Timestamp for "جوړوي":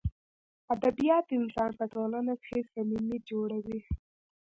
3.29-3.79